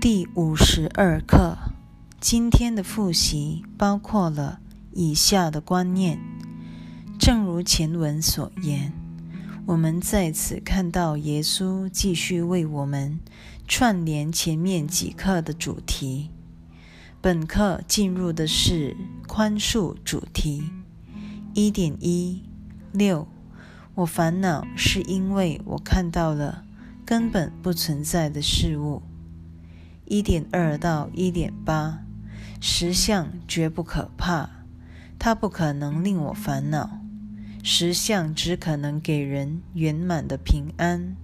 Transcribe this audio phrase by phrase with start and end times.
[0.00, 1.58] 第五十二课，
[2.18, 4.58] 今天的复习包括了
[4.94, 6.18] 以下的观念。
[7.18, 8.94] 正如前文所言，
[9.66, 13.20] 我们在此看到耶稣继续为我们
[13.68, 16.30] 串联前面几课的主题。
[17.20, 18.96] 本课进入的是
[19.28, 20.62] 宽恕主题。
[21.52, 22.42] 一点一
[22.90, 23.28] 六，
[23.96, 26.64] 我烦恼是因为我看到了
[27.04, 29.02] 根本不存在的事物。
[30.10, 32.00] 一点二到一点八，
[32.60, 34.50] 实相绝不可怕，
[35.20, 36.98] 它不可能令我烦恼。
[37.62, 41.14] 实相只可能给人圆满的平安。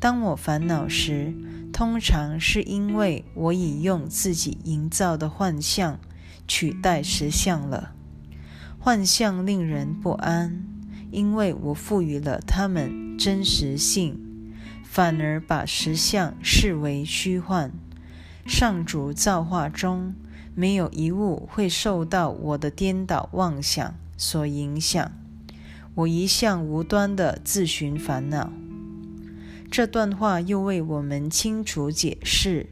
[0.00, 1.34] 当我烦恼时，
[1.74, 6.00] 通常是因为我已用自己营造的幻象
[6.48, 7.92] 取代实相了。
[8.78, 10.64] 幻象令人不安，
[11.10, 14.18] 因为我赋予了它们真实性，
[14.82, 17.70] 反而把实相视为虚幻。
[18.46, 20.14] 上主造化中
[20.54, 25.12] 没有一物会受到我的颠倒妄想所影响。
[25.94, 28.50] 我一向无端的自寻烦恼。
[29.70, 32.70] 这段话又为我们清楚解释：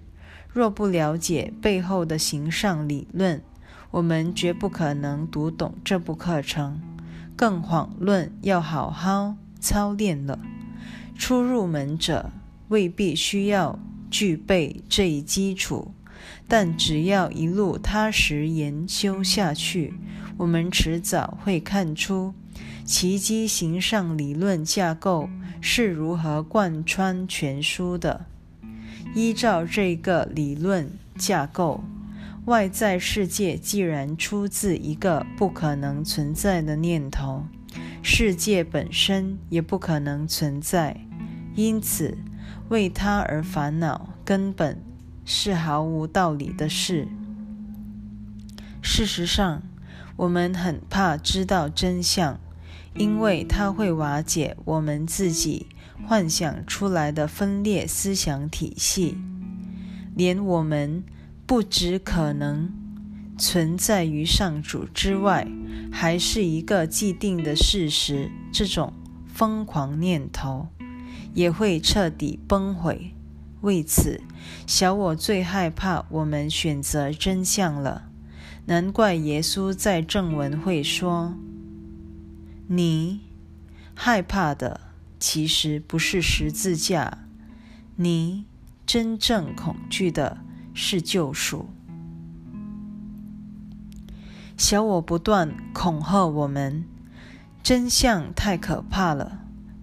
[0.52, 3.42] 若不了解背后的形上理论，
[3.91, 6.80] 我们绝不可能读懂这部课程。
[7.36, 10.38] 更遑论要好好操练了。
[11.16, 12.30] 初入门者
[12.68, 13.78] 未必需要。
[14.11, 15.94] 具备这一基础，
[16.48, 19.94] 但只要一路踏实研修下去，
[20.36, 22.34] 我们迟早会看出
[22.84, 25.28] 奇迹形上理论架构
[25.61, 28.27] 是如何贯穿全书的。
[29.14, 31.83] 依照这个理论架构，
[32.47, 37.44] 外在世界既然出自一个不可能存在的念头，
[38.03, 40.97] 世界本身也不可能存在，
[41.55, 42.16] 因此。
[42.69, 44.83] 为他而烦恼，根本
[45.25, 47.09] 是毫无道理的事。
[48.83, 49.62] 事实上，
[50.16, 52.39] 我们很怕知道真相，
[52.94, 55.66] 因为它会瓦解我们自己
[56.06, 59.19] 幻想出来的分裂思想体系。
[60.15, 61.05] 连我们
[61.47, 62.72] 不只可能
[63.39, 65.47] 存在于上主之外，
[65.93, 68.31] 还是一个既定的事实。
[68.53, 68.93] 这种
[69.27, 70.69] 疯狂念头。
[71.34, 73.14] 也会彻底崩毁。
[73.62, 74.22] 为此，
[74.66, 78.08] 小我最害怕我们选择真相了。
[78.66, 81.34] 难怪耶稣在正文会说
[82.68, 83.20] ：“你
[83.94, 84.80] 害怕的
[85.18, 87.18] 其实不是十字架，
[87.97, 88.47] 你
[88.86, 90.38] 真正恐惧的
[90.72, 91.68] 是救赎。”
[94.56, 96.84] 小我不断恐吓我们
[97.62, 99.40] ：“真相太可怕了。”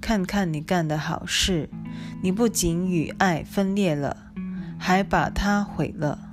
[0.08, 1.70] 看看你干的好事，
[2.22, 4.32] 你不仅与爱分裂了，
[4.80, 6.30] 还把它毁了。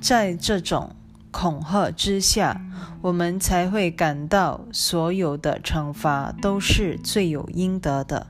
[0.00, 0.96] 在这种
[1.30, 2.62] 恐吓之下，
[3.02, 8.28] 我们才会感到所有的惩罚都是罪有应得的。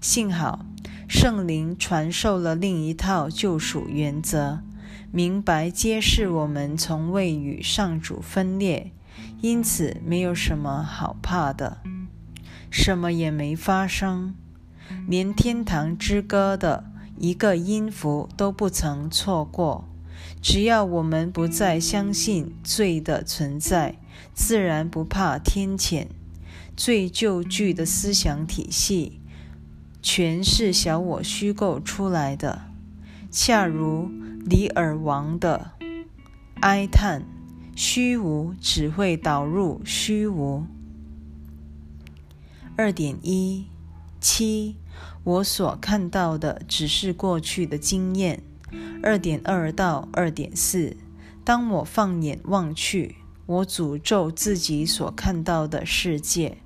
[0.00, 0.64] 幸好
[1.08, 4.60] 圣灵传授了另一套救赎原则，
[5.10, 8.92] 明白揭示我们从未与上主分裂，
[9.40, 11.78] 因此没有什么好怕的。
[12.70, 14.34] 什么也没发生，
[15.08, 16.84] 连《天堂之歌》的
[17.18, 19.88] 一个音符都不曾错过。
[20.42, 23.96] 只要我们不再相信罪的存在，
[24.34, 26.06] 自然不怕天谴。
[26.76, 29.20] 最旧剧的思想体系，
[30.02, 32.66] 全是小我虚构出来的，
[33.30, 34.10] 恰如
[34.44, 35.72] 李尔王的
[36.60, 37.22] 哀叹：
[37.74, 40.66] 虚无只会导入虚无。
[42.78, 43.64] 二点一
[44.20, 44.76] 七，
[45.24, 48.42] 我所看到的只是过去的经验。
[49.02, 50.94] 二点二到二点四，
[51.42, 53.16] 当我放眼望去，
[53.46, 56.58] 我诅咒自己所看到的世界。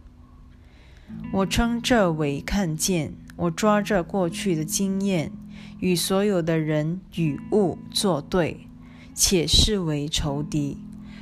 [1.33, 3.15] 我称这为看见。
[3.37, 5.33] 我抓着过去的经验，
[5.79, 8.67] 与所有的人与物作对，
[9.15, 10.77] 且视为仇敌。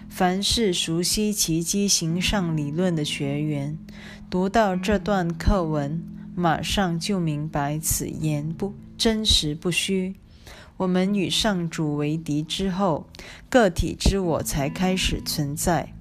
[0.08, 3.78] 凡是熟悉奇迹形上理论的学员，
[4.30, 6.02] 读到这段课文，
[6.36, 10.16] 马上就明白此言不真实不虚。
[10.76, 13.06] 我们与上主为敌之后，
[13.48, 15.94] 个体之我才开始存在。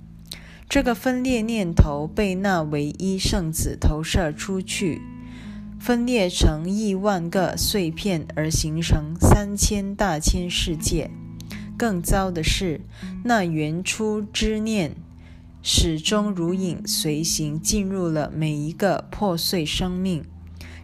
[0.68, 5.01] 这个分裂念头被那唯一圣子投射出去，
[5.80, 11.09] 分裂成亿万个碎片，而形成三千大千世界。
[11.77, 12.81] 更糟的是，
[13.23, 14.97] 那原初之念
[15.69, 20.24] 始终如影随形，进入了每一个破碎生命。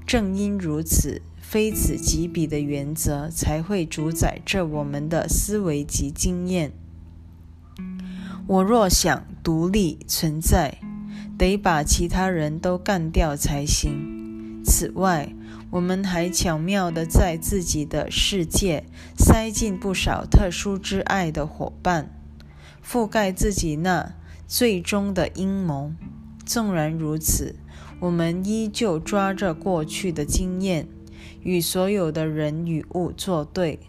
[0.06, 6.74] 正因如此，非此即彼的原则，才会主宰着我们的思维及经验。
[8.46, 10.80] 我若想独立存在，
[11.38, 14.62] 得把其他人都干掉才行。
[14.66, 15.34] 此外，
[15.72, 18.84] 我们还巧妙地在自己的世界
[19.18, 22.12] 塞进不少特殊之爱的伙伴，
[22.86, 24.16] 覆盖自己那
[24.56, 25.92] 最终的阴谋。
[26.46, 27.56] 纵然如此，
[28.00, 30.88] 我们依旧抓着过去的经验，
[31.42, 33.80] 与所有的人与物作对，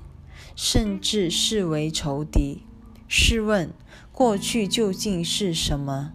[0.56, 2.62] 甚至视为仇敌。
[3.06, 3.74] 试问，
[4.10, 6.14] 过去究竟是什么？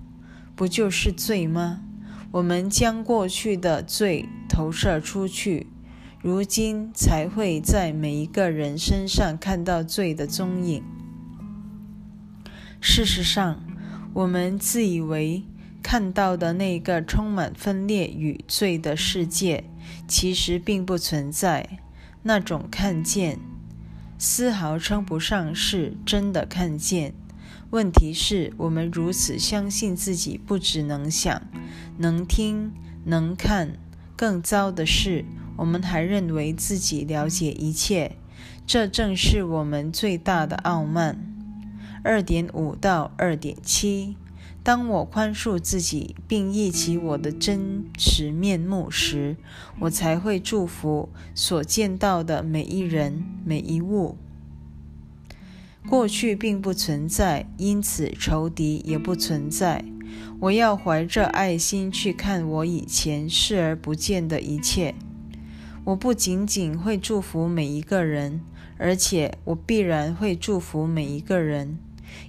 [0.56, 1.82] 不就是罪吗？
[2.32, 5.68] 我们将过去的罪投射出去，
[6.24, 10.84] 如今才会在每一个人身上看到罪的踪影。
[12.82, 13.62] 事实上，
[14.14, 15.44] 我们自以为
[15.84, 19.64] 看到的那个充满分裂与罪的世界，
[20.08, 21.80] 其实并不存在。
[22.24, 23.40] 那种看见，
[24.18, 27.14] 丝毫称不上是真的看见。
[27.70, 31.42] 问题是我们如此相信自己，不只能想、
[31.98, 32.74] 能听、
[33.06, 33.78] 能看，
[34.18, 35.24] 更糟的是，
[35.56, 38.18] 我们还认为自己了解一切。
[38.66, 41.29] 这正是我们最大的傲慢。
[42.04, 44.16] 二点五到二点七，
[44.64, 49.36] 当我宽恕自己，并忆起我的真实面目时，
[49.80, 54.18] 我才会祝福所见到的每一人、每一物。
[55.88, 59.84] 过去并不存在，因此仇敌也不存在。
[60.40, 64.96] 我要怀着爱心去看我以前视而不见的一切。
[65.86, 68.42] 我不仅仅会祝福每一个人，
[68.78, 71.80] 而且我必然会祝福每一个人，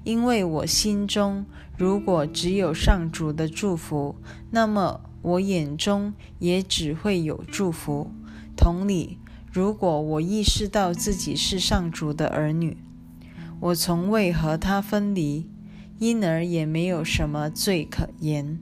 [0.04, 1.44] 因为我心中
[1.76, 4.16] 如果只有上主的祝福，
[4.50, 8.10] 那么我眼中也只会有祝福。
[8.56, 9.18] 同理，
[9.52, 12.76] 如果我意识到自己是上主的儿女，
[13.60, 15.48] 我从未和他分离，
[15.98, 18.58] 因而也没有什么罪可言。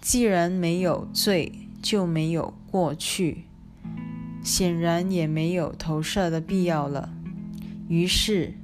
[0.00, 1.52] 既然没有罪，
[1.82, 3.44] 就没有过去，
[4.42, 7.12] 显然也没有投射的必要了。
[7.88, 8.54] 于是，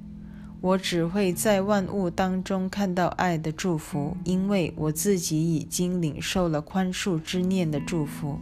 [0.61, 8.38] 我只会在万物当中看到爱的祝福，因为我自己已经领受了宽恕之念的祝福。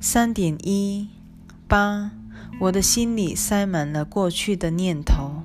[0.00, 1.08] 三点一
[1.66, 2.12] 八。
[2.60, 5.44] 我的心里塞满了过去的念头。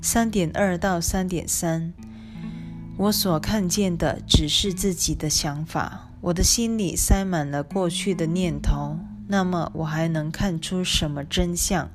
[0.00, 1.92] 三点二到三点三，
[2.96, 6.08] 我所看见的只是自己的想法。
[6.22, 11.90] 我的心里塞满了过去的念头，那么我还能看出什么真相？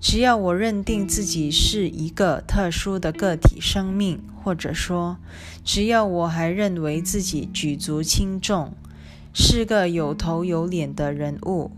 [0.00, 5.16] 只要我认定自己是一个特殊的个体生命，或者说，
[5.64, 8.72] 只要我还认为自己举足轻重，
[9.32, 11.72] 是个有头有脸的人物。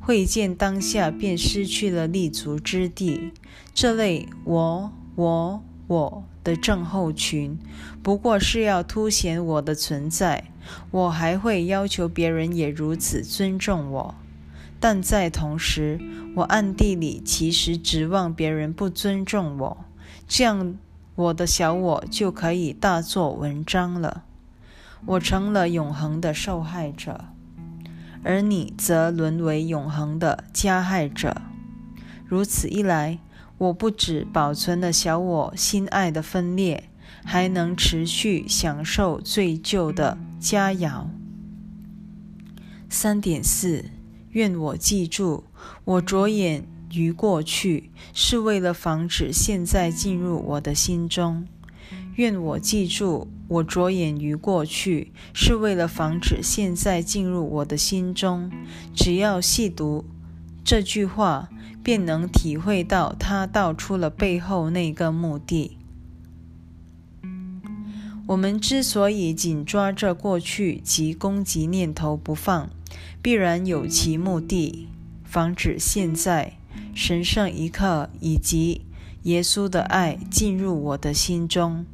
[0.00, 3.32] 会见当下便失去了立足之地。
[3.72, 7.58] 这类“我、我、我”的症候群，
[8.02, 10.50] 不过是要凸显我的存在。
[10.90, 14.14] 我还会要求别人也如此尊重我，
[14.86, 15.98] 但在同时，
[16.36, 19.86] 我暗地里其实指望别人不尊重我，
[20.28, 20.76] 这样
[21.14, 24.24] 我的小我就可以大做文章了。
[25.06, 27.24] 我成了永恒的受害者。
[28.22, 31.40] 而你则沦为永恒的加害者。
[32.26, 33.18] 如此一来，
[33.56, 36.90] 我不只保存了小我心爱的分裂，
[37.24, 41.06] 还能持续享受最旧的佳肴。
[42.90, 43.86] 三点四，
[44.34, 45.44] 愿我记住，
[45.84, 51.46] 我着眼于过去，是为了防止现在进入我的心中。
[52.16, 58.50] 愿我记住，我着眼于过去，是为了防止现在进入我的心中。
[58.92, 60.04] 只要细读
[60.64, 61.48] 这句话，
[61.84, 65.78] 便能体会到他道出了背后那个目的。
[68.26, 72.70] 我们之所以紧抓着过去及攻击念头不放，
[73.22, 74.88] 必然有其目的：
[75.24, 76.54] 防止现在
[76.94, 78.86] 神圣一刻以及
[79.22, 81.86] 耶稣的爱进入我的心中。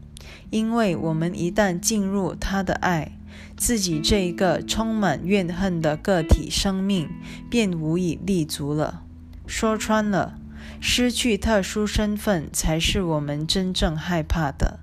[0.50, 3.12] 因为我们一旦进入他的爱，
[3.56, 7.08] 自己这一个充满怨恨的个体生命
[7.48, 9.02] 便无以立足了。
[9.46, 10.38] 说穿了，
[10.80, 14.80] 失去特殊身份才是我们真正害怕的。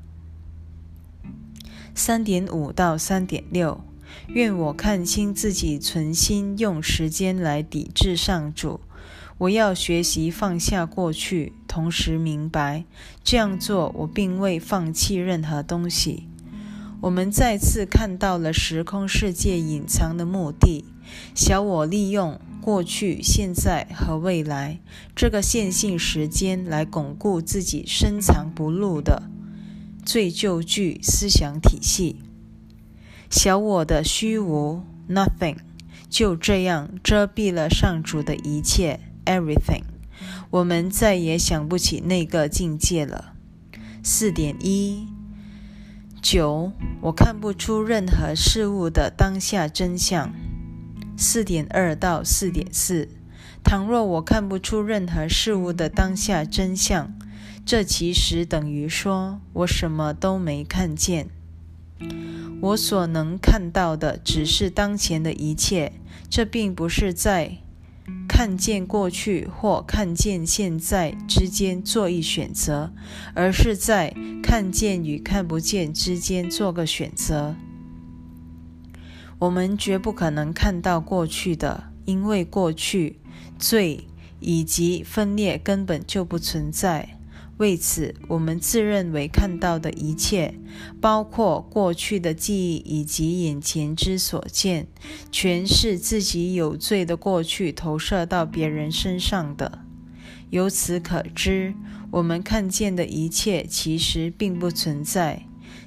[1.94, 3.84] 三点五到三点六，
[4.28, 8.80] 愿我看清自己存心用时间来抵制上主。
[9.40, 12.86] 我要学习放下过去，同时明白
[13.24, 16.28] 这样做我并未放弃任何东西。
[17.02, 20.86] 我们再次看到了时空世界隐藏的目的。
[21.36, 24.80] 小我利用过去、现在和未来
[25.16, 29.30] 这个线性时间来巩固自己深藏不露的
[30.04, 32.18] 最旧句思想体系。
[33.30, 35.58] 小我的虚无 （nothing）
[36.10, 39.84] 就这样遮蔽了上主的一切 （everything）。
[40.50, 43.34] 我们再也想不起那个境界了。
[44.02, 45.08] 四点一
[46.22, 50.34] 九，我看不出任何事物的当下真相。
[51.18, 53.10] 四点二到四点四，
[53.64, 57.14] 倘若我看不出任何事物的当下真相，
[57.66, 61.28] 这其实等于说我什么都没看见。
[62.60, 65.94] 我所能看到的只是当前的一切，
[66.30, 67.58] 这并不是在
[68.28, 72.92] 看见过去或看见现在之间做一选择，
[73.34, 77.56] 而是在看见与看不见之间做个选择。
[79.40, 83.20] 我们绝不可能看到过去的，因为过去、
[83.60, 84.08] 罪
[84.40, 87.17] 以及分裂根本就不存在。
[87.58, 90.54] 为此，我们自认为看到的一切，
[91.02, 94.88] 包括过去的记忆以及眼前之所见，
[95.32, 99.80] 全是自己有罪的过去投射到别人身上的。
[100.52, 101.74] 由此可知，
[102.12, 105.44] 我们看见的一切其实并不存在。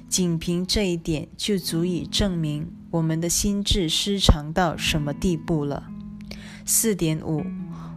[0.09, 5.89] 仅凭这一点，就足以证明我们的心智失常到什么地步了。
[6.65, 7.45] 四点五，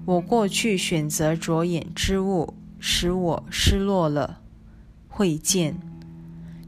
[0.06, 2.54] 我过去选择着眼之物，
[2.86, 4.42] 使我失落了
[5.08, 5.80] 会见。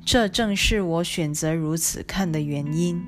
[0.02, 3.02] 这正是我选择如此看的原因。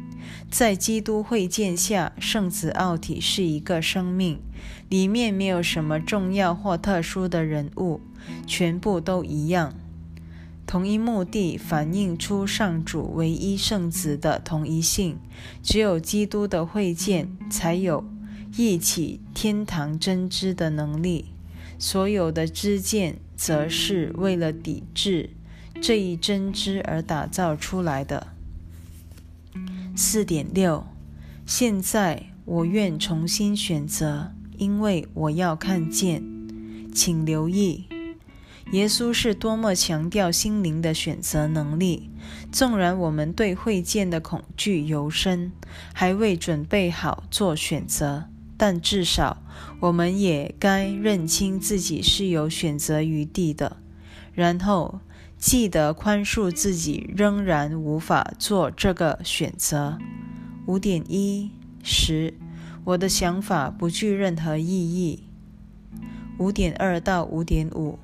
[0.50, 4.38] 在基督会见下，圣子奥体是一个生命，
[4.90, 8.02] 里面没有什么重要或特殊的人物，
[8.46, 9.72] 全部都一样。
[10.66, 15.16] 同一目的反映出上主唯一圣子的同一性，
[15.62, 18.04] 只有基督的会见才有
[18.58, 21.37] 忆起天堂真知的能力。
[21.78, 25.30] 所有的知见，则是为了抵制
[25.80, 28.28] 这一真知而打造出来的。
[29.96, 30.86] 四点六，
[31.46, 36.22] 现在我愿重新选择，因为我要看见。
[36.92, 37.84] 请留意。
[38.72, 42.10] 耶稣是多么强调心灵的选择能力！
[42.52, 45.52] 纵然我们对会见的恐惧尤深，
[45.94, 49.42] 还未准备好做选择，但至少
[49.80, 53.78] 我们也该认清自己是有选择余地的。
[54.34, 55.00] 然后
[55.38, 59.96] 记得宽恕自己，仍然无法做这个选择。
[60.66, 61.50] 五点一
[61.82, 62.34] 十，
[62.84, 65.22] 我的想法不具任何意义。
[66.38, 67.98] 五点二到五点五。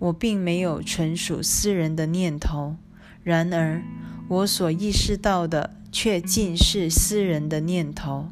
[0.00, 2.76] 我并没有纯属私人的念头，
[3.22, 3.82] 然而
[4.28, 8.30] 我所意识到的却尽是私人的念头。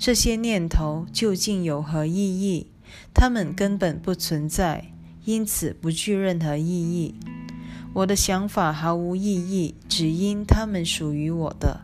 [0.00, 2.68] 这些念头究竟有何意义？
[3.12, 4.94] 它们根本不存在，
[5.26, 7.16] 因此不具任何意义。
[7.92, 11.82] 我的想法毫无意义，只因它们属于我的。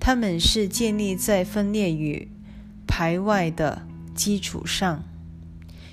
[0.00, 2.30] 它们是建立在分裂与
[2.86, 5.04] 排外的基础上。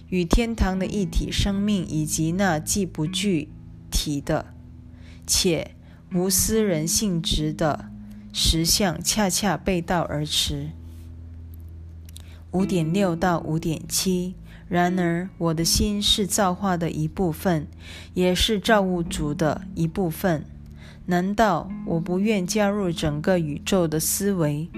[0.07, 3.49] 与天堂的一体生命，以及那既不具
[3.91, 4.53] 体的
[5.27, 5.75] 且
[6.13, 7.89] 无私人性质的
[8.31, 10.69] 实相，恰恰背道而驰。
[12.53, 14.35] 五点六到五点七。
[14.69, 17.67] 然而，我的心是造化的一部分，
[18.13, 20.45] 也是造物主的一部分。
[21.05, 24.69] 难道我不愿加入整个宇宙的思维？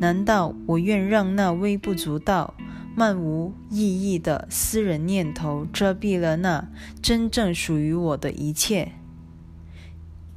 [0.00, 2.54] 难道我愿让那微不足道？
[2.96, 6.68] 漫无意义的私人念头遮蔽了那
[7.02, 8.92] 真正属于我的一切。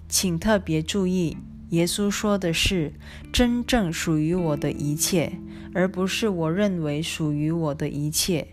[0.10, 1.38] 请特别注意，
[1.70, 2.94] 耶稣说的是
[3.34, 5.34] 真正属于我的一切，
[5.74, 8.48] 而不是我认为属于我的一切。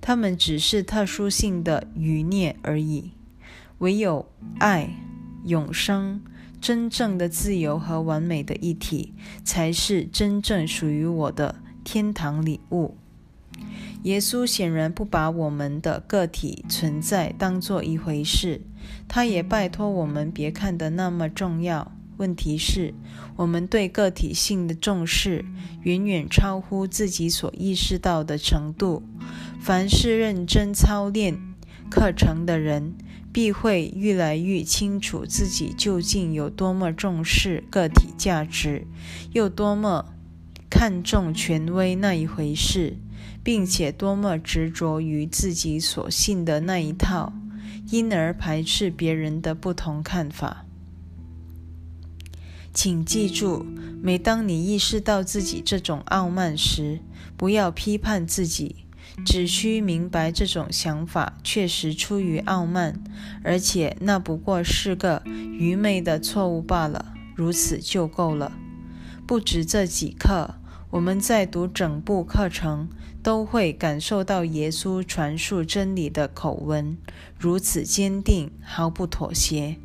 [0.00, 3.12] 它们只是特殊性的余孽而已。
[3.78, 4.26] 唯有
[4.58, 4.90] 爱、
[5.44, 6.20] 永生、
[6.60, 12.96] 真正的自由和完美的一体，才是真正属于我的天堂礼物。
[14.02, 18.60] 耶稣显然不把我们的个体存在当做一回事，
[19.08, 21.90] 他也拜托我们别看得那么重要。
[22.18, 22.92] 问题是，
[23.36, 25.44] 我们对个体性的重视
[25.82, 29.02] 远远超乎自己所意识到的程度。
[29.58, 31.38] 凡是认真操练
[31.90, 32.94] 课程的人，
[33.32, 38.86] 必会越来越清楚自己究竟有多么重视个体价值，
[39.32, 40.12] 又多么
[40.68, 42.98] 看重权威那一回事。
[43.42, 47.32] 并且多么执着于自己所信的那一套，
[47.90, 50.66] 因而排斥别人的不同看法。
[52.72, 53.66] 请记住，
[54.00, 57.00] 每当你意识到自己这种傲慢时，
[57.36, 58.84] 不要批判自己，
[59.24, 63.02] 只需明白这种想法确实出于傲慢，
[63.42, 67.14] 而且那不过是个愚昧的错误罢了。
[67.34, 68.52] 如此就够了。
[69.26, 70.54] 不止这几课，
[70.90, 72.88] 我们在读整部课程，
[73.22, 76.96] 都会感受到耶稣传述真理的口吻
[77.38, 79.76] 如此坚定，毫不妥协。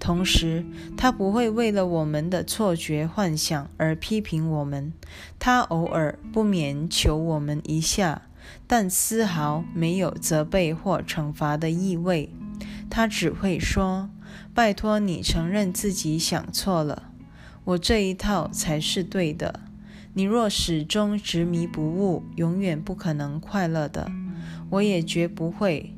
[0.00, 0.64] 同时，
[0.96, 4.94] 他不会为了我们的错觉幻想而批评我们。
[5.38, 8.22] 他偶尔不免求我们一下，
[8.66, 12.30] 但丝毫没有责备或惩罚的意味。
[12.88, 14.08] 他只会说
[14.54, 17.12] ：“拜托你承认自己想错了，
[17.64, 19.60] 我这一套才是对的。
[20.14, 24.10] 你若始终执迷不悟，永远不可能快乐的。
[24.70, 25.94] 我也绝不会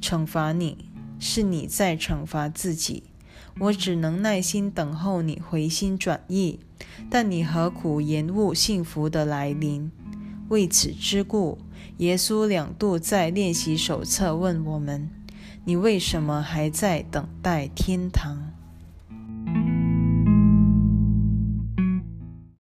[0.00, 0.86] 惩罚你，
[1.18, 3.02] 是你在惩罚自己。”
[3.60, 6.58] 我只能耐心等候你回心转意，
[7.10, 9.90] 但你何苦延误幸福的来临？
[10.48, 11.58] 为此之故，
[11.98, 15.08] 耶稣两度在练习手册问我们
[15.64, 18.52] ：“你为什么还在等待天堂？”